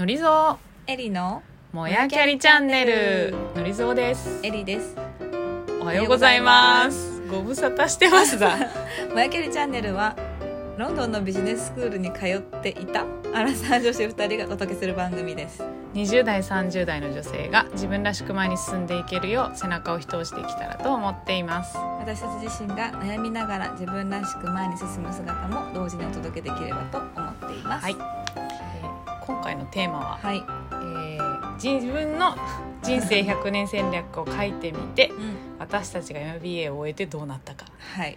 [0.00, 1.42] のりぞエリの
[1.74, 3.34] うもやキャリチャンネル。
[3.54, 4.40] のりぞうです。
[4.42, 4.96] エリです。
[5.78, 7.20] おはようございます。
[7.30, 8.56] ご無沙汰してますだ
[9.12, 10.16] もやきゃりチャンネルは
[10.78, 15.62] ロンドンのビジネススクールに通っていたアラサー女子2人がお届けする番組です。
[15.92, 21.76] 20代30代の女性が自分らしく前に進んでいけるよう背中を一押していけたらと思っています。
[21.76, 27.84] 私たち自身が悩みながら自分らしく前に進む姿も同時にお届けできればと思っています。
[27.84, 28.19] はい、えー
[29.30, 30.38] 今回のテーマは、はい。
[30.38, 31.30] えー
[31.62, 32.34] 自分の
[32.82, 35.36] 人生100年戦略を書いてみてうん。
[35.58, 37.66] 私たちが MBA を終えてどうなったか。
[37.78, 38.16] はい。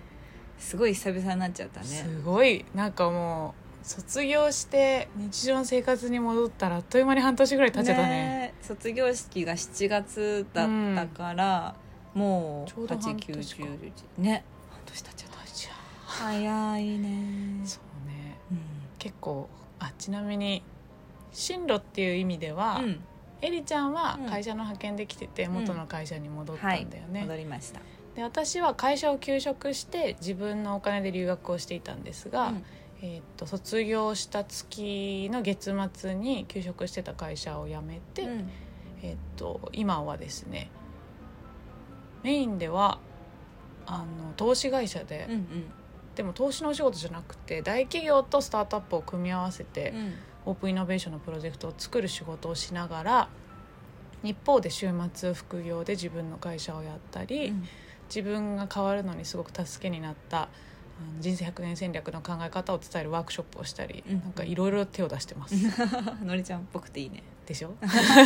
[0.57, 1.85] すごい久々になっちゃったね。
[1.85, 8.53] すごいなんかもう卒業して日常の生活に戻ったらあっという間に半年ぐらい経っちゃったね。
[8.61, 11.75] え卒業式が7月だったから、
[12.13, 13.33] もうちょうど半年か。
[13.33, 14.45] 8,9,10ね。
[14.71, 15.33] 半年経っちゃった。
[16.05, 17.61] 早いね。
[17.65, 18.37] そうね。
[18.51, 18.59] うん。
[18.99, 19.49] 結構
[19.79, 20.63] あちなみに
[21.33, 23.03] 進路っていう意味では、うん。
[23.41, 24.29] エリちゃんはうん。
[24.29, 27.81] 会社の派遣で来てて元の会社に戻ったんだよね、戻りました。
[28.15, 32.63] で私は会社を休職して自分のお金で留学をしていたんですが、うん。
[33.01, 38.49] えー、と卒業した月の月末に休職してた会社を辞めて、うん。
[39.01, 40.69] えー、と今はですね
[42.23, 42.99] メインでは
[43.85, 45.71] あの投資会社で、うんうん。
[46.15, 50.13] でも投資のお仕事じゃなくて大企業とスタートアップを組み合わせて、うん
[50.45, 53.29] オープンイノベーションのプロジェクトを作る仕事をしながら
[54.23, 57.67] 一方で週末副業で自分の会社をやったり、うん。
[58.13, 60.49] 自分が変わるのにすごく助けになった
[61.19, 64.19] 人生100年戦略の考え方を伝えるワークショップをしたり、うん。
[64.21, 65.55] なんかいろいろ手を出してます。
[66.23, 67.73] のりちゃんっぽくていいねでしょ？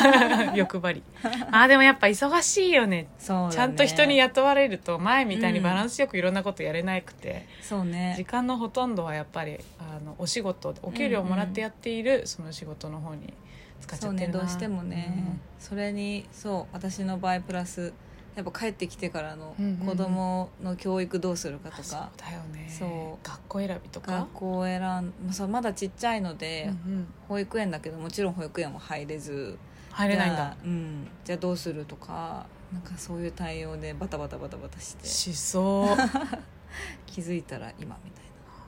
[0.55, 1.03] 欲張り。
[1.51, 3.07] あーでもやっぱ忙しいよね。
[3.17, 3.53] そうだね。
[3.53, 8.15] ちゃんと人に雇われると前みたいにバランスよくいろんなことやれなくて、時そうね。
[8.27, 13.33] 間のほとんどはやっぱりあのお仕事お給料をもらってやっているその仕事の方に
[13.81, 14.39] 使っちそうゃってるな。
[14.39, 15.23] ねどうしてもね、
[15.59, 17.93] それにそう私の場合プラス
[18.37, 19.87] やっぱ帰ってきてからのうんうんうん。
[19.87, 22.69] 子供の教育どうするかうんそうとか、だよね。
[22.69, 22.85] そ
[23.21, 23.27] う。
[23.27, 24.11] 学校選びとか？
[24.11, 27.07] 学校を選んそうまだちっちゃいので、うんうん。
[27.27, 29.57] 保育園だけどもちろん保育園も入れず。
[29.91, 30.37] 入れないんだ。
[30.37, 35.07] じゃあ,、うん、じゃあどうするとかなんかそういう対応でバタバタバタバタして。
[35.07, 35.97] しそう。
[37.07, 38.23] 気づいたら今みたい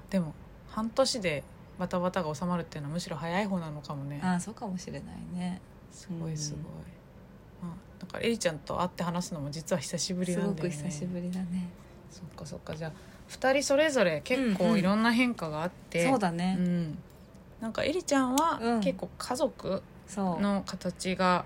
[0.09, 0.33] でも
[0.67, 1.43] 半年で
[1.77, 4.17] バタバタが収まるっていうのはむしろ早い方なのかもね。
[4.19, 5.61] なああそうかもしれないね。
[5.91, 6.63] すごいすごい、
[7.61, 10.75] まあ、だからエリちゃんと会って話すのも実は久しぶりすごなんだよね。
[10.75, 11.69] く久しぶりだね。
[12.11, 12.75] そっかそっか。
[12.75, 12.91] じゃあ
[13.29, 14.55] 2人それぞれ結うんうん。
[14.55, 16.97] 構いろんな変化があって、そうだね、うん。
[17.59, 18.81] なんかエリちゃんはうん。
[18.81, 19.83] 結構家族
[20.15, 21.45] の形が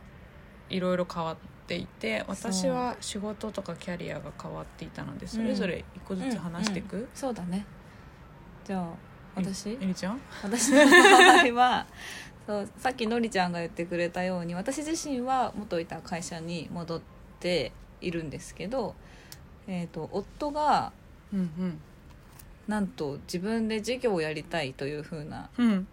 [0.69, 1.35] いろいろ変わっ
[1.67, 7.01] ていて私は仕事とかキャリアが変わっていたのでそれぞれ一個ずつ話していく、うん。
[7.01, 7.65] うんそうだね。
[8.65, 8.85] じゃあ
[9.35, 9.69] 私？
[9.69, 10.19] エリちゃん？
[10.43, 11.85] 私の場合は
[12.45, 17.01] そうさっきのりちゃんが言ってくれたように私自身は元いた会社に戻っ
[17.39, 17.71] て
[18.01, 18.95] いるんですけど、
[19.67, 20.91] えー、と夫が
[21.33, 21.79] うん
[22.67, 25.71] なんと自分で事業をやりたいというふうなうん。
[25.71, 25.87] うん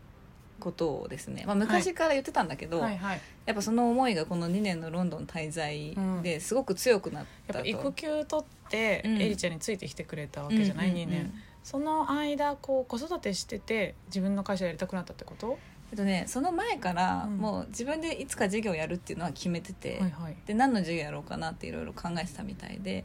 [0.60, 2.98] ことをですね、まあ、昔から言ってたんだけど、はい。
[2.98, 9.22] はいやっぱその思いがこの2年のロンドン滞在ですごく強くなったと、やっぱ育休取ってうん。
[9.22, 11.08] エリちゃんについてきてくれたわけじゃない、うんうんうん。
[11.08, 11.34] 2年
[11.64, 15.58] その間こう子育てしてて自分の会社やりたくなったってこと？
[15.90, 17.38] えっとねその前からうん。
[17.38, 20.36] もう自分でいつか事業をやるっていうのは決めてて、はいはい。
[20.46, 23.04] で何の授業やろうかなっていろいろ考えてたみたいで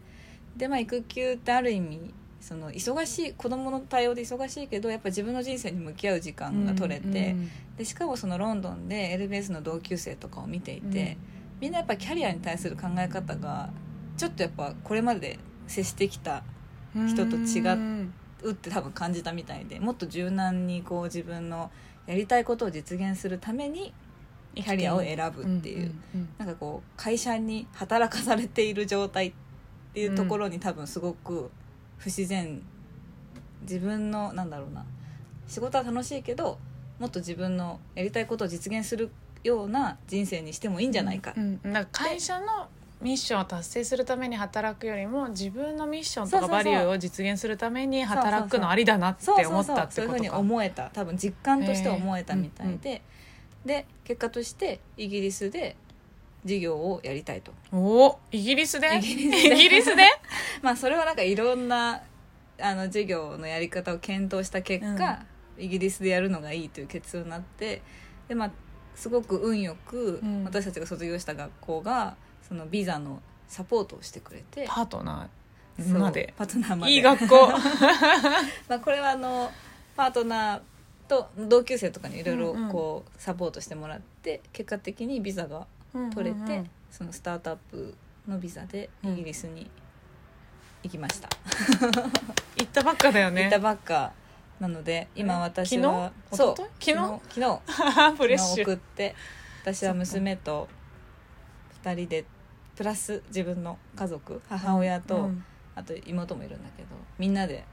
[0.56, 11.18] で、まあ、育休ってある意味その忙しい子供の対応で忙しいけどやっぱ自分の人生に向き合う時間が取れて、うんでしかもそのロンドンで LBS の同級生とかを見ていて、
[11.60, 13.70] みんなやっぱキャリアに対する考え方が
[14.16, 16.44] ちょっとやっぱこれまでで接してきた
[16.96, 17.60] うん人と違
[18.44, 21.70] うって多分感じたみたいでもっと柔軟にこう自分の
[22.08, 23.94] やりたいことを実現するために
[24.56, 25.80] キャリアを選ぶっていう。
[25.80, 26.30] んんうん。
[26.38, 29.34] なんかこう会社に働かされている状態っ
[29.94, 31.52] ていうところに多分すごく
[31.98, 32.62] 不自然。
[33.62, 34.86] 自分のなんだろうな。
[35.48, 36.58] 仕事は楽しいけど
[37.00, 39.12] もっと自分のやりたいことを実現する
[39.44, 41.74] ような人生にしてもいいんじゃないか、うんうん。
[41.74, 42.68] なんか会社の
[43.06, 50.12] ミッションを達成するために働くよりも自分のミッションとかバリューを実現するために働くのありだなって思ったそうそういう。
[50.12, 53.02] ふうにってことか思えた多分実感として思えたみたいで、へ
[53.64, 55.76] で結果としてイギリスで
[56.44, 60.04] 事業をやりたいとおおイギリスでイギリスで
[60.64, 62.02] まあそれはなんかいろんな
[62.60, 65.20] あの授業のやり方を検討した結果、
[65.60, 67.84] イギリスでやるのがいいという結論になって
[68.28, 68.52] でまあ
[68.96, 72.16] すごく運よく、うん私たちが卒業した学校が
[72.48, 74.66] そのビザのサポートをしてくれて。
[74.68, 76.34] パートナーまで。
[76.38, 76.94] パートナーまで。
[76.94, 77.48] いい学校。
[78.70, 79.52] まあこれはあの
[79.96, 80.62] パートナー
[81.08, 85.68] と同級生とかにいろいろこうサポートしてもらって結果的にビザが
[86.14, 87.96] 取れて、そのスタートアップ
[88.28, 89.70] のビザでイギリスに
[90.84, 91.30] 行きました、
[92.58, 93.44] 行ったばっかだよね。
[93.44, 94.14] 行ったばっか
[94.60, 96.38] なので今私は昨日？
[96.38, 97.22] そう一昨日？
[97.30, 98.16] 昨日？
[98.18, 98.64] フレッシュ。
[98.64, 99.16] 送って
[99.64, 100.68] 私は娘と
[101.84, 102.26] 2人で
[102.76, 105.44] プラス自分の家族母親と、うん。
[105.76, 106.88] あと妹もいるんだけど
[107.20, 107.66] みんなで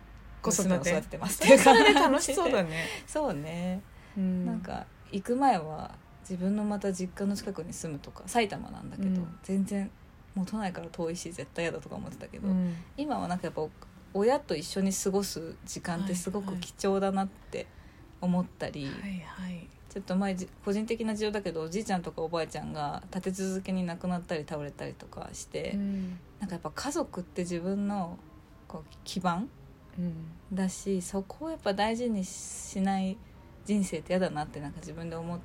[0.44, 2.70] 娘を育ててますそれ それで楽しそうだね。
[2.70, 3.80] ね、 そうね、
[4.16, 4.44] うん。
[4.44, 9.38] なんか行く前は自分のまた実家の近くに住むとか埼玉なんだけど、うん。
[9.44, 9.88] 全然
[10.34, 12.74] もう都内から遠いし絶対嫌だとか思ってたけど、うん。
[12.96, 13.62] 今はなんかやっぱ
[14.14, 17.66] 親と一緒に過ごす時間ってすごく貴重だなって
[18.20, 26.18] 思ったり、はいはいちょっと前じ個人的な事情だけどおじいちゃんとかおばあちゃんが立て続けに亡くなったり倒れたりとかして、うん。
[26.40, 28.18] なんかやっぱ家族って自分の
[28.68, 29.50] こう基盤
[29.98, 30.14] うん。
[30.50, 33.18] だしそこをやっぱ大事にしない
[33.66, 35.38] 人生って嫌だなってなんか自分で思っ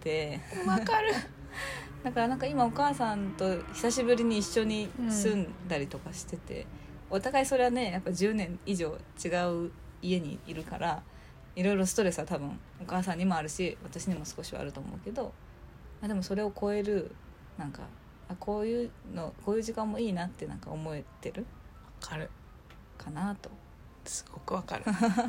[0.00, 0.40] て。
[0.66, 1.12] わかる。
[2.02, 6.66] だからなんか今お母さんと久しぶりに一緒に住んだりとかしてて、
[7.10, 9.28] お互いそれはねやっぱ10年以上違
[9.66, 9.70] う
[10.00, 11.02] 家にいるから
[11.60, 15.24] いろいろストレスは多分お母さんにもあるし私にも少しはあると思うけど、
[16.00, 17.10] まあ、でもそれを超える
[17.58, 17.82] なんか
[18.30, 21.44] あこういうのこういう時間もいいなってなんか思えてる
[22.00, 22.30] わかる。
[22.96, 23.50] かなと。
[24.06, 24.84] すごくわかる。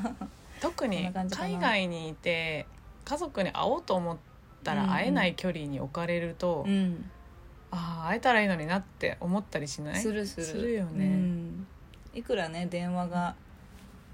[0.61, 2.65] 特に海外にいて
[3.03, 4.17] 家族に会おうと思っ
[4.63, 7.09] たら会えない距離に置かれると、うん。
[7.71, 9.95] ああ会えたらいいのになって思ったりしない？
[9.99, 10.71] するする。
[10.71, 11.05] よね。
[11.05, 11.67] うん。
[12.13, 13.35] いくらね電話が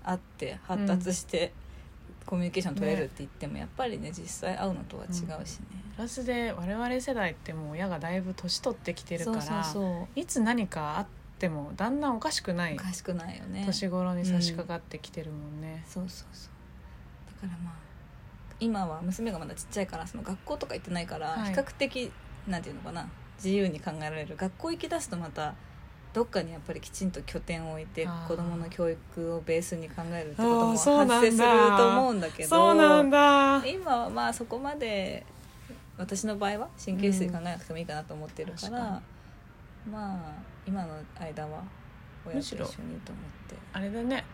[0.03, 1.53] あって発達して、
[2.27, 5.65] コミュニケーション取れるって言っても、やっぱりね実際会うのとは違うしね、
[5.95, 9.65] プラスで我々世代ってもう親がだいぶ年取ってきてるから
[10.15, 11.06] いつ何かあっ
[11.39, 13.63] てもだんだんおかしくないおかしくないよね。
[13.65, 17.41] 年頃に差し掛かってきてるもんね、そうそうそう。
[17.41, 17.74] だからまあ
[18.59, 21.53] 今は娘がまだちっちゃいからその学校とか行ってないから、はい。
[21.53, 22.12] 比較的
[22.47, 23.09] なんていうのかな。
[23.38, 24.35] 自由に考えられる。
[24.35, 25.53] 学校行きだすとまた
[26.17, 31.43] どっかにやっぱりきちんと拠点を置いて子どもの教育をベースに考えるってことあも発生する
[31.77, 33.63] と思うんだけどそうなんだ。
[33.67, 35.23] 今はまあそこまで
[35.95, 39.01] 私の場合は神経質に考えなくてもいいかなと思ってるから、確か
[39.91, 40.33] まあ
[40.65, 41.61] 今の間は
[42.25, 42.75] 親と一緒にと思っ
[43.47, 44.25] てあれだね。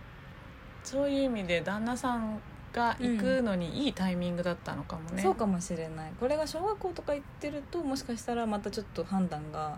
[0.85, 2.39] そういう意味で旦那さん
[2.71, 9.77] が行くのにいいタイミングだったのかもね、そうかもしれないこれが小学校とか行ってるともしかしたらまたちょっと判断が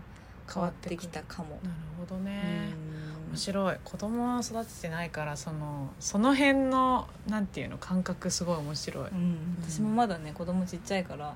[0.52, 1.60] 変わってきたかも。
[1.64, 3.30] なるほどうね、ん。
[3.30, 3.78] 面白い。
[3.84, 9.58] 子供を育ててないからそのその辺のなんていうの感覚すごい面白い、うん。
[9.62, 11.34] 私もまだね子供ちっちゃいから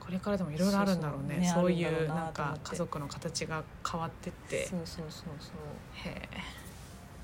[0.00, 1.34] これからでもいろいろあるんだろうね。
[1.34, 4.66] そうそうねそういうななんか家族の形が変わってって。
[4.66, 6.10] そうそうそうそう。
[6.10, 6.28] へえ。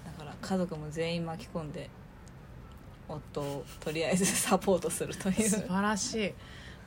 [0.07, 1.91] だから家族も全員巻き込んで
[3.09, 5.49] 夫をとりあえずサポートするという。
[5.49, 6.35] 素晴らしい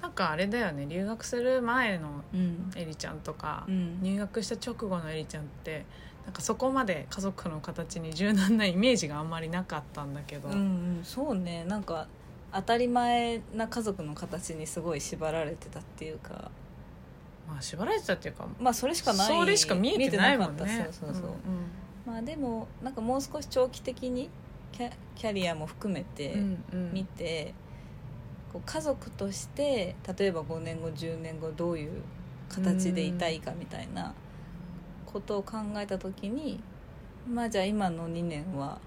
[0.04, 2.72] なんかあれだよね留学する前のうん。
[2.76, 4.00] エリちゃんとか、うん。
[4.02, 5.86] 入学した直後のエリちゃんって
[6.26, 11.64] なんかそこまで家族の形に柔軟なイメージがあんまりなかったんだけど、うんうん、そうね。
[11.70, 12.08] なんか
[12.52, 16.52] 当たり前な家族の形にすごい縛られてたっていうか。
[17.48, 20.90] まあ縛られてたっていうかまあそれしかないそれしか見えてないもんね。
[20.92, 21.34] そうそうそう、ん。
[22.06, 24.30] まあでもなんかもう少し長期的に
[24.74, 26.94] キャキャリアも含めてうんうん。
[26.94, 27.54] 見て、
[28.54, 32.02] こう家族として例えば5年後10年後どういう
[32.50, 34.14] 形でいたいかみたいな
[35.06, 36.62] ことを考えた時に
[37.28, 38.80] まあじゃあ今の2年は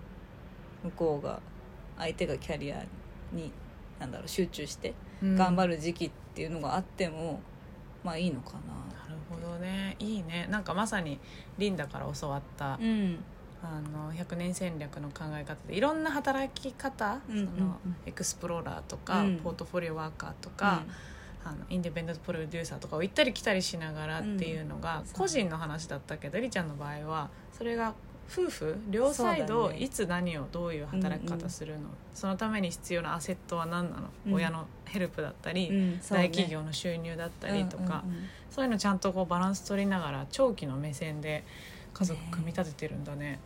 [0.84, 1.40] 向こうが
[1.98, 2.84] 相手がキャリア
[3.32, 3.52] に
[3.98, 5.36] なんだろう集中してうん。
[5.36, 7.40] 頑張る時期っていうのがあっても、
[8.04, 9.04] まあいいのかな。
[9.04, 9.96] なるほどね。
[9.98, 10.46] いいね。
[10.50, 11.18] なんかまさに
[11.58, 13.24] リンダから教わった、うん
[13.68, 17.48] あの100年戦略の考え方でいろんな働き方、うんうんうん。
[17.56, 19.36] そのエクスプローラーとか、うん。
[19.38, 20.84] ポートフォリオワーカーとか、
[21.44, 25.12] あのインディペンデントプロデューサーとかを行ったり来たりしながらっていうのがうん。
[25.12, 27.94] 個人の話だったけど、りちゃんの場合はそれが
[28.30, 29.78] 夫婦両サイド、ね。
[29.78, 34.34] いつ何をどういう働き方するの、そのために必要なアセットは何なの、うん。
[34.34, 36.00] 親のヘルプだったり、うんね。
[36.08, 38.28] 大企業の収入だったりとか、うんうんうん。
[38.50, 41.44] そういうのちゃんとこうバランス取りながら長期の目線で
[41.92, 43.38] 家族組み立ててるんだね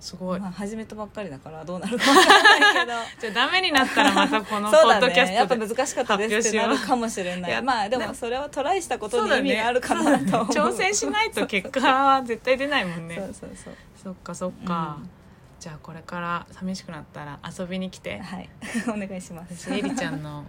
[0.00, 2.92] すごい、まあ、始めたばっかりだからどうなるかわからないけど。
[3.20, 7.62] じゃあダメになったらまたこの ポッドキャねやっぱストで難しかったですってなるかもしれない。
[7.62, 10.54] まあででももそれはトライしたことに意味があるかなと思う。
[10.54, 13.16] 挑戦しないと結果は絶対出ないもんね。
[13.18, 13.74] そうそうそう。
[14.04, 15.10] そっかそっか、うん。
[15.58, 18.20] じゃあこれから寂しくなったら遊びに来て。
[18.20, 18.48] はい。
[18.86, 19.68] お願いします。
[19.68, 20.44] 私エリちゃんの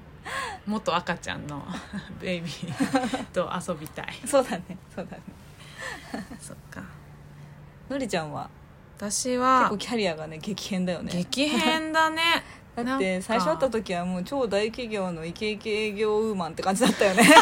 [0.68, 1.66] 元赤ちゃんの
[2.22, 4.08] ベイビーと遊びたい。
[4.26, 4.78] そうだね。
[4.96, 5.24] そうだね。
[6.40, 6.84] そっか。
[7.90, 8.48] のりちゃんは？
[9.00, 11.12] 私結は構キャリアがね激変だよね。
[11.14, 12.22] 激変だね。
[12.76, 17.24] だって最初会った時はもう超大企業のイケイケ営業ウーマンって感じだったよね。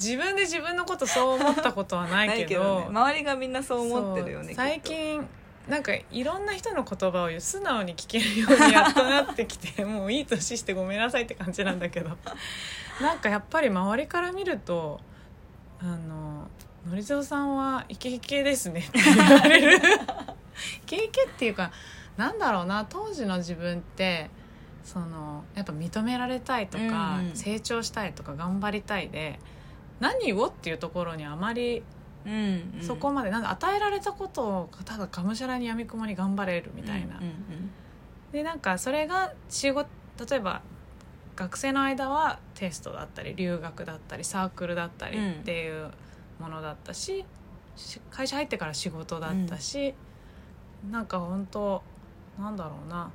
[0.00, 2.80] 自分で自分のことそう思ったことはないけど。
[2.80, 2.86] ね。
[2.88, 5.28] 周りがみんなそう思ってるよね最近
[5.68, 12.16] なんかいろんな人の言葉を素直に聞けるようにやっとなってきて もういい年してごめんなさいって感じなんだけど。
[13.00, 15.00] なんかやっぱり周りから見ると
[15.80, 16.48] 「あの
[16.88, 19.80] のりぞうさんはイケイケですね」って言われるイ
[20.86, 21.70] ケイケっていうか
[22.16, 24.30] なんだろうな当時の自分って
[24.84, 27.36] そのやっぱ認められたいとか、うんうん。
[27.36, 29.38] 成長したいとか頑張りたいで
[30.00, 31.82] 何をっていうところにあまり
[32.26, 32.32] うん
[32.76, 32.82] うん。
[32.82, 37.70] そこまでなんか与えられたことをただがむしゃらにやみくもに頑張れるみたいな、うんうん。
[38.32, 39.88] でなんかそれが仕事
[40.28, 40.62] 例えば
[41.36, 45.90] 学生の間はテストだったり留学だったりサークルだったりっていう
[46.42, 47.24] ものだったし、
[47.76, 49.94] し会社入ってから仕事だったし、
[50.90, 51.82] なんか本当
[52.38, 53.10] なんだろうな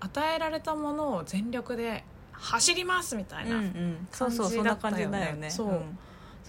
[0.00, 4.08] 与えられたものを全力で走りますみたいうんうんな、うん。
[4.12, 5.18] そうそう感じそんな感だったよね。
[5.18, 5.50] じだよね。
[5.50, 5.72] そう。
[5.72, 5.98] ん。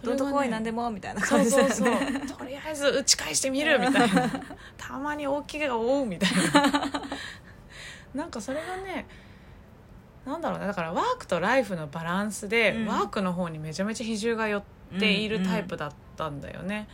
[0.03, 2.11] どんとこいなんでもみたいな感じだよそうそうそう。
[2.11, 4.29] ねとりあえず打ち返してみるみたいな。
[4.77, 7.01] たまに大きが負うみたいな。
[8.13, 9.07] なんかそれがね
[10.25, 10.67] なんだろうね。
[10.67, 12.85] だからワークとライフのバランスで、うん。
[12.87, 14.63] ワークの方にめちゃめちゃ比重が寄っ
[14.99, 16.87] ているタイプだったんだよね、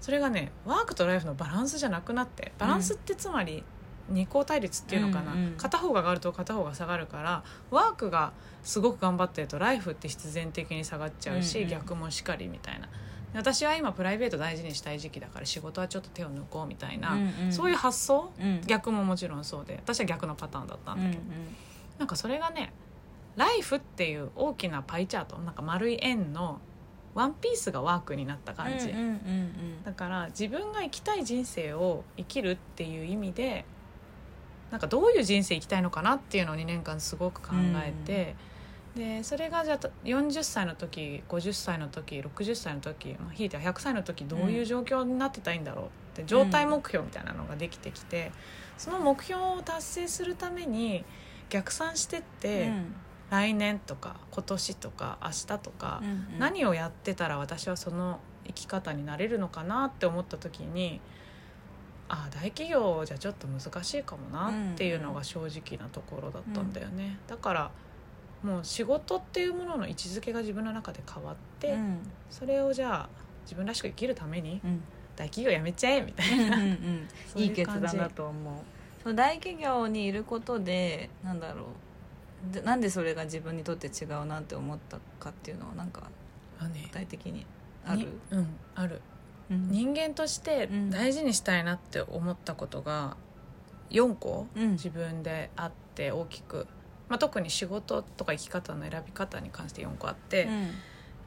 [0.00, 3.62] それがねワークとライフのバランスじゃなくなってバランスってつまり
[4.08, 11.70] 二項対立っていうのかな、うんうん片方が上がると片方が下がるからワークがすごく頑張ってるとライフって必然的に下がっちゃうし、うんうん。
[11.70, 12.86] 逆もしかりみたいな。
[12.86, 12.90] で
[13.38, 17.52] 私は今プライベート大事にしたい時期だから仕事はちょっと手を抜こうみたいな、うんうん。
[17.52, 18.32] そういう発想？
[18.40, 18.60] うん。
[18.66, 19.80] 逆ももちろんそうで。
[19.82, 21.22] 私は逆のパターンだったんだけど、
[21.98, 22.72] なんかそれがね
[23.36, 26.60] ライフっていう大きなパイチャートなんか丸い円の
[27.14, 33.64] ワンピースがワークになった感じ、うんうんうんだから自分が生きたい人生を生きるっていう意味で
[34.70, 38.34] なんかどういう人生生きたいのかなっていうのを2年間すごく考えて、
[38.96, 48.32] でそれがじゃあ40歳の時50歳の時60歳の時、まあ、ひいては100歳の時どういう状況になってたいんだろうって状態目標みたいなのができてきて、
[48.76, 51.04] その目標を達成するために
[51.50, 52.94] 逆算してって、うん。
[53.28, 56.38] 来年とか今年とか明日とか、うんうん。
[56.38, 61.00] 何をやってたら私はその生き方になれるのかなって思った時に
[62.08, 67.70] ああ大企業じゃちょっと難しいかもなっていうのが正直なところだったんだよね、だから
[68.42, 71.98] もう仕事っていうものの位置づけが自分の中で変わって、うん。
[72.30, 73.08] それをじゃあ
[73.42, 74.82] 自分らしく生きるためにうん。
[75.16, 77.08] 大企業辞めちゃえみたいうんうんな、うん。
[77.42, 78.54] いいう決断だと思う
[79.06, 81.66] その大企業にいることでなんだろ
[82.50, 82.52] う。
[82.52, 86.10] でなんでそれが自分にとって違うなって思ったかっていうのはなんか
[86.58, 87.46] 具体的に
[87.84, 87.98] ある？
[88.00, 89.00] にうんある。
[89.48, 89.70] うん。
[89.70, 90.90] 人間としてうん。
[90.90, 93.16] 大事にしたいなって思ったことが
[93.90, 94.72] 4個うん。
[94.72, 96.66] 自分であって大きく、
[97.08, 100.70] まあ、特に仕事とか生き方の選び方に関して4個あって、うん。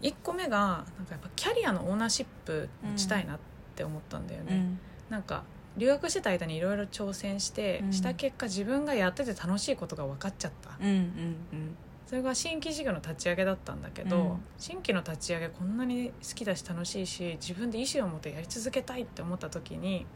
[0.01, 3.39] 1個目がなんかやっぱキャリアのオーナーシップ持ちたいなっ
[3.77, 4.79] て思ったんだよね、うん。
[5.09, 5.45] なんか
[5.79, 7.93] 留学してた間にいろいろ挑戦して、うん。
[7.93, 10.77] した結果自分がやってて楽しいことが分かっちゃった。
[10.79, 14.39] うんうんそれが新規事業の立ち上げだったんだけど、うん。
[14.57, 20.07] 新規の立ち上げこんなに好きだし楽しいし自分で意思を持ってやり続けたいって思った時に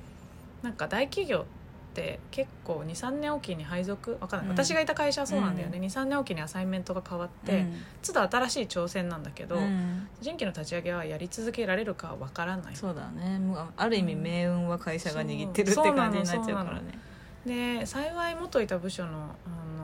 [0.63, 1.45] なんか大企業っ
[1.93, 4.53] て結構23年おきに配属わかんない、うん。
[4.53, 7.73] 私がいた会社はそうなんだよね、23年おきにアサインメントが変わって、うん。
[8.01, 10.07] 都度新しい挑戦なんだけど、うん。
[10.21, 12.75] 新規の立ち上げはやり続けられるかはわからない。
[12.75, 13.39] そうだね。
[13.39, 14.23] もうある意味うん。
[14.23, 16.99] 命運は会社が握ってるって感じになっちゃうからね。
[17.45, 19.82] で幸い元いた部署のあの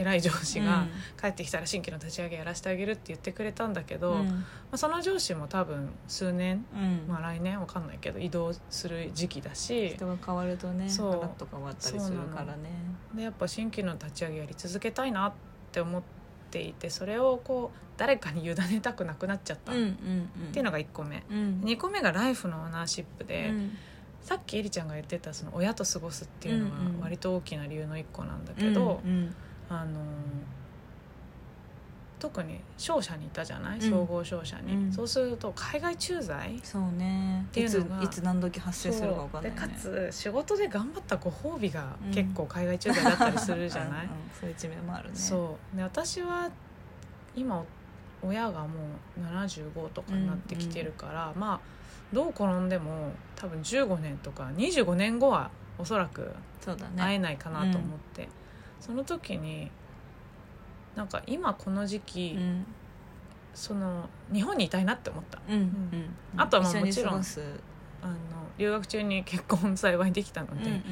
[0.00, 0.86] 偉い上司が
[1.20, 4.44] 帰ってきたら新規の立ち上げやらせてあげるって言ってくれたんだけど、まうん。
[4.72, 7.04] あ、その上司も多分数年、うん。
[7.08, 11.10] まあ、来年わかんないけど移動する時期だし人が変わるとねそう。
[11.12, 12.70] ガラッと変わったりするからね。
[13.14, 15.32] でやっぱ新規の立ち上げやり続けたいなっ
[15.72, 16.02] て思っ
[16.50, 19.72] ていてそれをこう誰かに委ねたくなくなっちゃった。
[19.72, 21.60] っていうのが1個目、うん。
[21.64, 23.76] 2個目がライフのオーナーシップで、うん。
[24.22, 29.34] さっきえりちゃんが言ってたその親と過ごすっていうのがうんうん割と大きな理由の1個なんだけど、うんうん
[29.70, 30.00] あの
[32.18, 33.90] 特に商社にいたじゃない、うん。
[33.90, 34.92] 総合商社に、うん。
[34.92, 36.60] そうすると海外駐在？
[36.62, 37.46] そうね。
[37.48, 45.16] っていうのがいつ何時発生するか分かんないでねかつ仕事で頑張ったご褒美がうん結構海外駐在だったりするじゃない、うんうんそういう一面もあるね。
[45.16, 45.76] そう。
[45.76, 46.50] で私は
[47.34, 47.64] 今
[48.22, 48.68] 親がも
[49.16, 51.60] う75とかになってきてるから、まあ
[52.12, 58.28] どう転んでも多分15年とか25年後はおそらくそうだ会えねないかなと思って、
[58.80, 59.70] その時に
[60.96, 62.66] なんか今この時期、うん。
[63.54, 65.40] その日本にいたいなって思った。
[65.48, 67.24] うんうんあとはまあもちろんあの
[68.58, 70.82] 留学中に結婚幸いできたので、うんうん。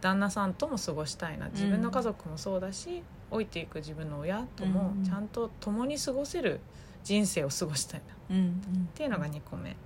[0.00, 1.48] 旦那さんとも過ごしたいな。
[1.50, 5.04] 自分の家族もそうだし、老いていく自分の親ともうん。
[5.04, 6.60] ちゃんと共に過ごせる
[7.04, 8.14] 人生を過ごしたいな。
[8.14, 8.88] っうん。
[8.94, 9.76] ていうのが2個目。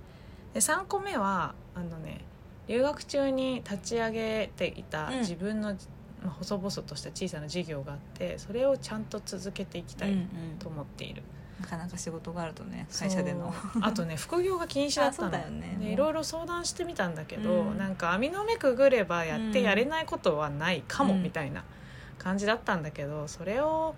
[0.53, 2.21] で3個目はあのね
[2.67, 5.19] 留学中に立ち上げていたうん。
[5.19, 5.75] 自分の、
[6.23, 10.27] まあ、細々とした小さな事業があってそれをちゃんと続けていきたいうんうん。
[10.59, 11.21] と思っている、
[11.61, 13.53] なかなか仕事があるとね会社での。
[13.81, 15.31] あとね 副業が禁止だったの。
[15.31, 15.77] だよね。
[15.79, 17.77] でいろいろ相談してみたんだけど、うん。
[17.77, 19.65] なんか網の目くぐればやってうん。
[19.65, 21.23] やれないことはないかも、うん。
[21.23, 21.63] みたいな
[22.17, 23.95] 感じだったんだけどそれを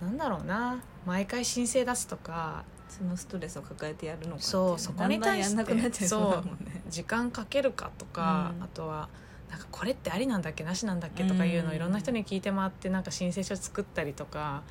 [0.00, 8.64] なんだろうな毎回申請出すとかそのストレスを抱えてやるのかっていそうそこに対してう時間かけるかとか、うん。
[8.64, 9.08] あとは
[9.56, 14.62] なんかこれってありなんだっけなしなんだっけとかいうのをうんいろんな人に聞いて回ってなんか申請書作ったりとか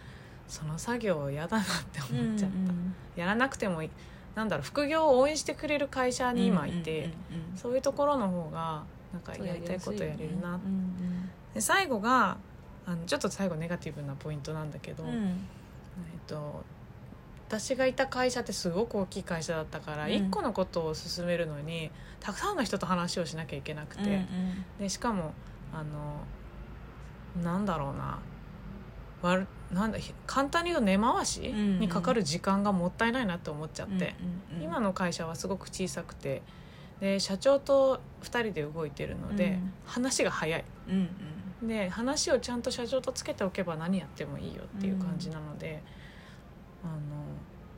[0.48, 2.52] その作業嫌だなって思っちゃっ
[3.16, 3.90] た、やらなくてもいい
[4.36, 7.12] なんだろう副業を応援してくれる会社に今いて、うんうん
[7.58, 12.38] そういうところの方がなんかうんやりたいことやれるな、うんで最後が
[12.86, 15.16] あのちょっと最後ネガティブなポイントなんだけど、うんうん。
[15.16, 15.32] えっ
[16.28, 16.64] と、
[17.48, 20.12] 私がいた会社ってすごく大きい会社だったから、うん。
[20.12, 24.26] 一個のことを進めるのにたくさんの人と話をしなきゃいけなくて、うんうん。
[24.80, 25.34] でしかも
[25.74, 28.20] あのなんだろうな。
[29.22, 36.42] わるなんだひ簡単に言うと根回しにかかる時間がもったいないなって思っちゃって、うんうん今の会社はすごく小さくて。
[37.00, 39.74] で社長と2人で動いてるので、うん。
[39.86, 40.64] 話が早い。
[40.88, 41.10] うん
[41.62, 41.68] うん。
[41.68, 45.84] で話をちゃんと社長とつけておけば何やってもいいよっていう感じなので、
[46.86, 47.02] あの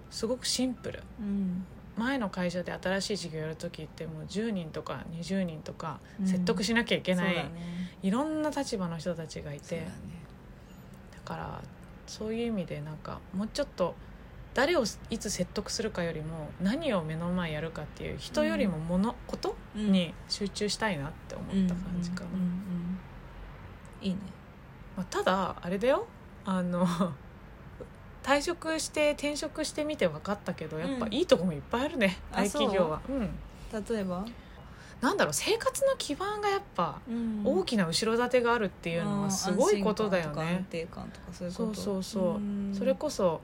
[0.09, 1.03] すごくシンプル。
[1.19, 1.65] うん。
[1.97, 6.27] 前の会社で新しい事業やる時ってもう10人とか20人とかうん。
[6.27, 7.51] 説得しなきゃいけない、そうだね。
[8.03, 9.77] いろんな立場の人たちがいて。
[9.77, 9.91] だね。
[11.15, 11.61] だから
[12.05, 13.95] そういう意味でなんかもうちょっと
[14.53, 19.91] 誰をいつ説得するかよりも何を目の前やるかっていう人よりももの、ことうん。
[19.91, 22.29] に集中したいなって思った感じかな、
[24.01, 24.17] いいね。
[24.95, 26.07] まあ、ただあれだよ。
[26.45, 26.87] あの
[28.27, 32.99] 退職して転職してみて分かったけどやっぱうんいいとこもいっぱいあるね、あ大企業は。
[33.07, 33.11] う？
[33.13, 33.21] ん。
[33.21, 34.25] 例えば？
[34.99, 36.99] なんだろう生活の基盤がやっぱ
[37.45, 40.65] 大きな後ろ盾があるっていうのはすごいことだよね。
[41.31, 42.73] そうそうそうそう、ん。
[42.73, 43.39] それこそ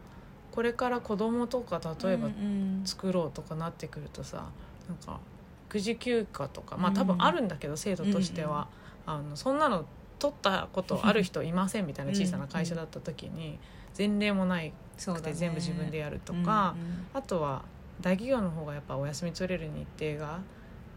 [0.52, 2.36] これから子供とか例えばうんう
[2.82, 2.82] ん。
[2.84, 4.50] 作ろうとかなってくるとさ
[4.90, 5.22] なんか
[5.70, 6.96] 育児休暇とかまあうん。
[6.96, 8.68] 多分あるんだけど制度としては、
[9.06, 9.86] あのそんなの
[10.20, 13.60] 取ったことある人いませんみたいな小さな会社だった時に
[13.98, 17.06] 前例もないくて全部自分でやるとか、うんうん。
[17.14, 17.64] あとは
[18.02, 20.40] 大企業の方がやっぱお休み取れる日程が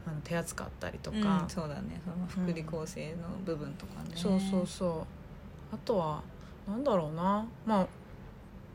[0.07, 2.01] あの手厚かったりとか、うんそうだね。
[2.05, 5.07] その福利厚生の部分とかね、そうそうそ
[5.73, 5.75] う。
[5.75, 6.23] あとは
[6.69, 7.47] なんだろうな。
[7.65, 7.87] まあ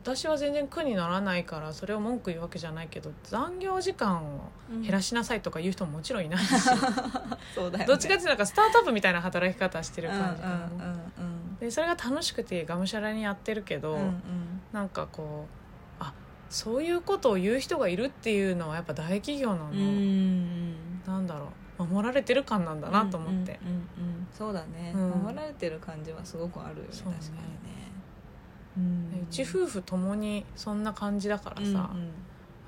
[0.04, 4.40] 私は全然苦にならないからそれを文句言うわけじゃないけど残業時間を
[4.72, 6.58] うん減らしなさいとか言う人ももちろんいないし、
[7.54, 7.84] そうだよね。
[7.86, 11.31] どっちかっていうとなんかスタートアップみたいな働き方してるうん感じかな、うんうん
[11.62, 14.20] でそれが楽しくてがむしゃらにやってるけど、うんうん。
[14.72, 15.46] なんかこ
[16.00, 16.12] うあ
[16.50, 20.74] そういうことを言う人がいるっていうのはやっぱ大企業の、うんうん
[21.06, 23.88] なんだろう守られてる感なんだなと思って、うんうんうんう
[24.22, 24.26] ん。
[24.36, 25.10] そうだね、うん。
[25.22, 27.12] 守られてる感じはすごくあるよね確かに
[29.12, 29.14] ね。
[29.14, 31.78] でうち夫婦ともにそんな感じだからさ、うんうん。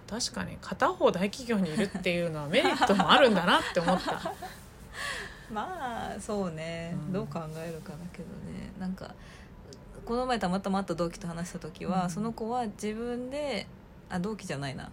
[0.09, 4.21] 確かに片方大企業にいるっていうのはメリットもあるんだなって思った
[5.53, 7.13] まあそうね、うん。
[7.13, 8.73] どう考えるかだけどね。
[8.79, 9.15] なんか
[10.05, 12.11] この前たまたま会った同期と話した時は、うん。
[12.11, 13.67] その子は自分で
[14.09, 14.91] あ同期じゃないな。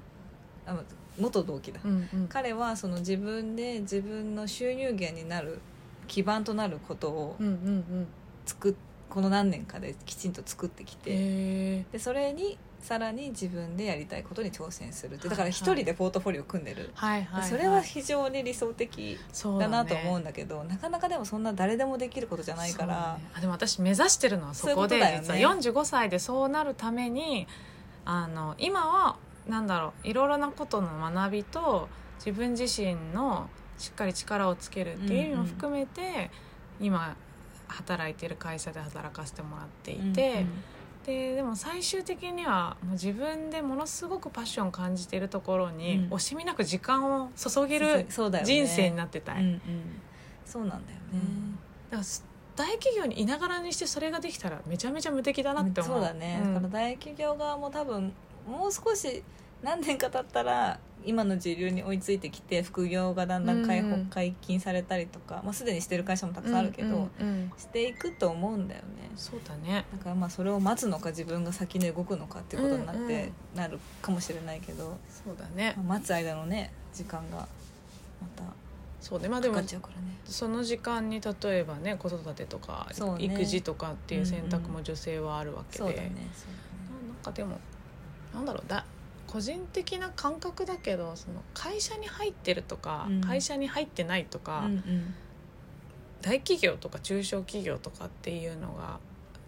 [0.65, 0.75] あ
[1.19, 2.27] 元同期だ、うんうん。
[2.27, 5.59] 彼はその自分で自分の収入源になる
[6.07, 8.75] 基盤となることをうんうんうん。
[9.09, 19.19] この何年かできちんと作ってきて、へでそれにさらに自分でやりたいことに挑戦するってだから一人でポートフォリオ組んでる、はいはい、はい、それは非常に理想的
[19.59, 23.27] だなとね思うんだけどなかなかでもそんな誰でもできることじゃないから、ね。
[23.35, 25.21] あでも私目指してるのはそこでそういうね。
[25.21, 27.47] 実は45歳でそうなるために
[28.05, 29.17] あの今は
[29.47, 36.29] なんだろういろいろなことの学びと自分自身のしっかり力をつけるっていう意味も含めて、
[36.79, 37.15] 今
[37.67, 40.45] 働いてる会社で働かせてもらっていて、
[41.05, 46.13] ででも最終的にはもう自分でものすごくパッションを感じているところに、うん。
[46.13, 48.05] 惜しみなく時間を注げる
[48.43, 49.61] 人生になってたい、うんうん。
[50.45, 51.19] そうなんだよね、
[51.89, 55.93] だからす大企業にいながらにしてそれができたらめちゃめちゃ無敵だなって思う。
[55.95, 58.13] そうだね、んだから大企業側も多分
[58.45, 59.23] もう少し
[59.63, 67.51] 何年か経ったら今の時流に追いついてきて副業がだんだん解放、うん解禁されたりとか、まあ、すでにしてる会社もたくさんあるけど、うんうんうん。
[67.57, 69.09] していくと思うんだよね。
[69.15, 69.85] そうだね。
[69.91, 73.31] だからまあそれを待つのか自分が先に動くのかっていうことになって、うんうん。
[73.55, 75.73] なるかもしれないけど、そうだね。
[75.77, 77.47] まあ待つ間のね時間がま
[78.35, 78.43] た
[78.99, 79.27] そうね。
[79.27, 79.59] まあでも
[80.25, 86.11] その時間に例えばね子育てとか、育児とかっていう選択も女性はあるわけで、そうだね。
[86.11, 87.59] なんかでも
[88.33, 88.85] なんだろうだ
[89.31, 93.21] 個人的な感覚だけどその会社に入ってるとか、うん。
[93.21, 95.13] 会社に入ってないとか、うんうん。
[96.21, 98.99] 大企業とか中小企業とかっていうのが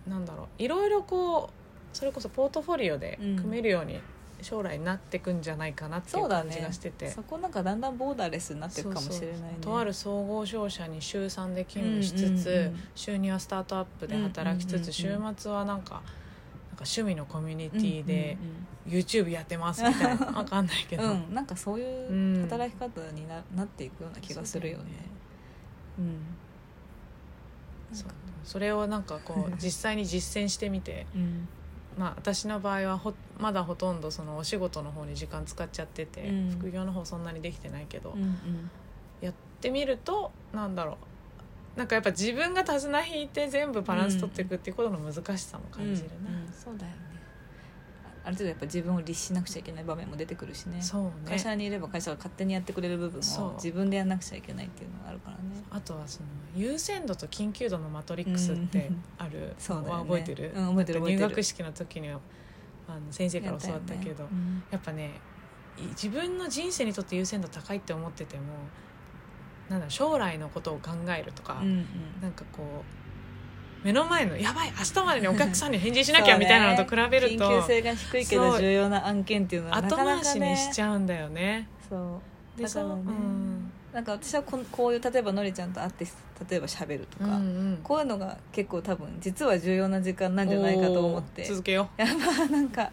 [0.07, 1.49] なんだろういろいろこ
[1.93, 3.35] うそれこそポートフォリオでうん。
[3.35, 3.99] 組めるように
[4.41, 7.09] 将来なってくんじゃないかなっていそう感じねがしてて。
[7.09, 9.57] そこなんかだんだんボーダーレスになっていくかもしれないね。
[9.59, 16.01] とある総合商社に週3で勤務しつつ、うんうんうん週2はスタートアップで働きつつ、週末はなんか
[16.75, 20.25] か趣味のコミュニティでうん YouTube やってますみたいな。
[20.37, 21.33] わかんないけど、うん。
[21.33, 22.41] なんかそういううん。
[22.41, 24.83] 働き方にななっていくような気がするよね。
[25.99, 26.19] うん。
[27.95, 28.07] そう。
[28.43, 31.47] それをなんかこう 実際に実践してみてうん。
[31.97, 36.49] まあ私の場合はほまだほとんどそのお仕事の方に時間使っちゃってて、うん。
[36.51, 38.69] 副業の方そんなにできてないけど、うんうん。
[39.21, 41.12] やってみるとなんだろう
[41.75, 46.97] なんかやっぱ自分が手綱引いて全部バランス取っていくっていうことの難しさも感じるな、うんうんそうだよね。
[48.23, 50.81] あある程度やっぱ自分を律しなくちゃいけない場面も出てくるしね。
[50.81, 51.11] そうね。
[51.25, 53.45] 会社にいれば会社が勝手にやってくれる部分そう。
[53.47, 55.41] も自分でやんなくちゃいけないっていうのがあるからね。
[55.71, 59.53] あとはその優先度と緊急度のマトリックスってある？
[59.57, 59.89] そうだよね。
[59.89, 61.27] のは覚えてる,、うん覚えてる覚えてる。
[61.27, 62.19] 入学式の時には
[62.87, 65.11] あの先生から教わったけどややっねっぱね
[65.77, 68.43] い自分の人生にとって優先度高いって思ってても
[69.73, 71.85] なんだ将来のことを考えるとか、うんうん。
[72.21, 72.83] なんかこ
[73.83, 81.67] う目の前のやばい明日までにお客さんに返事しなきゃみたいなのと比べると、緊急性が低いけど重要な案件っていうのはな後かなか回しにねしちゃうんだよね。
[81.89, 82.21] そ
[82.55, 82.57] う。
[82.57, 83.71] でだからねそううん。
[83.91, 86.05] なんか私はこんこういう例えばのりちゃんと会って
[86.49, 87.37] 例えば喋るとか、うんう
[87.73, 87.79] ん。
[87.83, 91.43] こういうのが結構多分実は重要な時間なんじゃないかと思って。
[91.43, 92.91] 続けよ やっぱなんか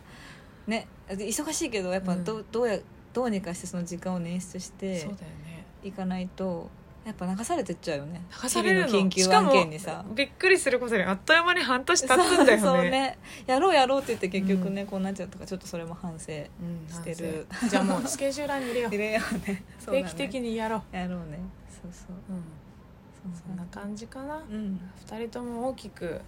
[0.67, 2.79] ね忙しいけどやっぱど,、ううどうや
[3.13, 6.69] どうにかしてその時間を捻出しうてそうだよねいかないと
[7.05, 8.21] やっぱ流されてっちゃうよね。
[8.43, 8.89] 流されるの？
[8.89, 10.05] 緊急案件にさ。
[10.15, 12.91] びっくりすることにあっという間に半年経つんだよね。
[12.91, 13.19] ね。
[13.47, 17.47] やろうやろうって言って結局ね、こうなっちゃうとかちょっとそそれも反省うんしてる。
[17.49, 17.69] 反省。
[17.69, 18.91] じゃあもう スケジューラーに入れよう。
[18.91, 19.65] 入れようね。
[19.79, 20.05] そうだね。
[20.05, 21.39] 定期的にやろう、やろうね。
[21.83, 22.17] そうそう。
[22.29, 24.07] うん、そんな感じ。
[24.07, 24.79] かな、うん。
[24.99, 26.21] 二人とも大きく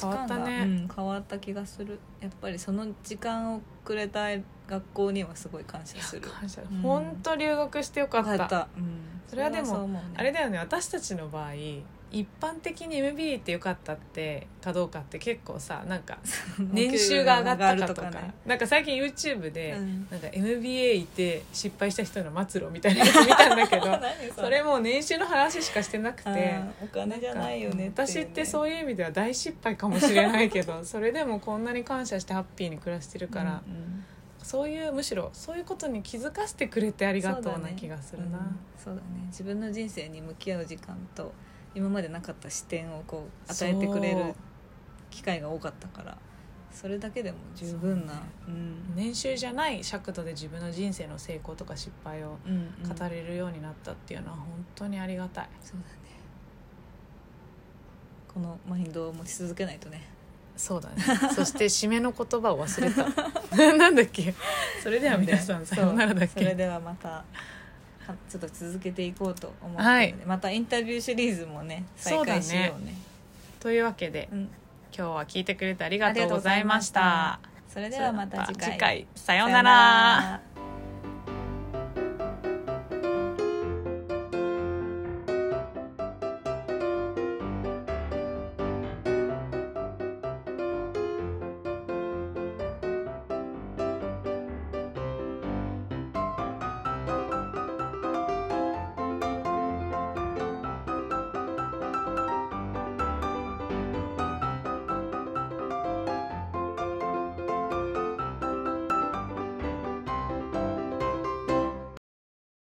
[0.00, 0.60] 変わったね。
[0.60, 1.98] うん、変わった気がする。
[2.20, 4.28] やっぱりその時間をくれた
[4.68, 6.22] 学校にはすも感謝する。
[6.22, 6.62] 感謝。
[6.62, 6.80] うん。
[6.80, 8.68] 本当留学してよかった。
[8.76, 10.00] うん、それはでもね。
[10.14, 10.58] あれだよね。
[10.58, 11.54] 私たちの場合
[12.12, 16.18] 一般的に MBA ってよかったってかどうかって結構さなんか
[16.58, 18.34] 年収が上がったかとかね。
[18.46, 20.08] なんか最近 YouTube で、うん。
[20.10, 24.62] なんか MBA 行って失敗した人の末路みたいなやつ見たんだけど 何それ。
[24.62, 33.90] もう年収の話しかしてなくてお金じゃないよねなんか私ってうそういう意味では大失敗かもしれないけど それでもこんなに感謝してハッピーに暮らしてるねから、うんうん
[34.42, 39.26] そういうむしろそういうことに気づかせてくれてありがとうなそうだね気がするな、うんそうだね。
[39.26, 41.32] 自分の人生に向き合う時間と
[41.74, 44.34] 今までなかった視点をこう与えてくれる
[45.10, 46.16] 機会が多かったから
[46.72, 48.94] それだけでも十分なそうん。
[48.94, 52.96] 年収じゃない尺度で自分の人生の成功とか失敗をうんうん。
[52.96, 55.90] 語れるようになったっていうのは本当にありがたい、そうだね。
[58.32, 60.08] このマインドを持ち続けないとね。
[60.56, 61.02] そうだね。
[61.34, 63.06] そして締めの言葉を忘れた。
[63.76, 64.32] なんだっけ？
[64.82, 66.40] それでは皆さんさようならだっけ？
[66.40, 67.08] それではまた。
[67.08, 67.24] は
[68.28, 70.14] ちょっと続けていこうと思ってるので、はい。
[70.26, 72.94] またインタビューシリーズもね再開しようね。
[73.60, 74.38] というわけでうん、
[74.96, 77.40] 今日は聞いてくれてありがとうございました。
[77.68, 78.72] それではまた次回。
[78.72, 79.06] 次回。
[79.14, 80.40] さようなら